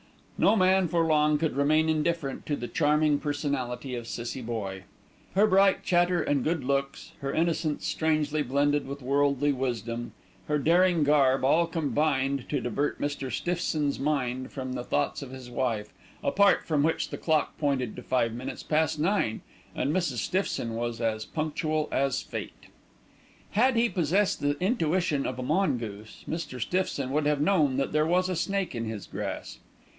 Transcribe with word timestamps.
No 0.39 0.55
man 0.55 0.87
for 0.87 1.03
long 1.05 1.37
could 1.37 1.55
remain 1.55 1.87
indifferent 1.87 2.47
to 2.47 2.55
the 2.55 2.67
charming 2.67 3.19
personality 3.19 3.93
of 3.93 4.07
Cissie 4.07 4.41
Boye. 4.41 4.85
Her 5.35 5.45
bright 5.45 5.83
chatter 5.83 6.23
and 6.23 6.43
good 6.43 6.63
looks, 6.63 7.11
her 7.19 7.31
innocence, 7.31 7.85
strangely 7.85 8.41
blended 8.41 8.87
with 8.87 9.03
worldly 9.03 9.51
wisdom, 9.51 10.13
her 10.47 10.57
daring 10.57 11.03
garb; 11.03 11.43
all 11.45 11.67
combined 11.67 12.49
to 12.49 12.59
divert 12.59 12.99
Mr. 12.99 13.31
Stiffson's 13.31 13.99
mind 13.99 14.51
from 14.51 14.73
the 14.73 14.83
thoughts 14.83 15.21
of 15.21 15.29
his 15.29 15.51
wife, 15.51 15.93
apart 16.23 16.63
from 16.65 16.81
which 16.81 17.11
the 17.11 17.19
clock 17.19 17.55
pointed 17.59 17.95
to 17.95 18.01
five 18.01 18.33
minutes 18.33 18.63
past 18.63 18.97
nine, 18.97 19.41
and 19.75 19.93
Mrs. 19.93 20.17
Stiffson 20.17 20.73
was 20.73 20.99
as 20.99 21.25
punctual 21.25 21.87
as 21.91 22.23
fate. 22.23 22.65
Had 23.51 23.75
he 23.75 23.87
possessed 23.87 24.41
the 24.41 24.59
intuition 24.59 25.27
of 25.27 25.37
a 25.37 25.43
mongoose, 25.43 26.25
Mr. 26.27 26.59
Stiffson 26.59 27.11
would 27.11 27.27
have 27.27 27.41
known 27.41 27.77
that 27.77 27.91
there 27.91 28.07
was 28.07 28.27
a 28.29 28.35
snake 28.35 28.73
in 28.73 28.85
his 28.85 29.05
grass. 29.05 29.59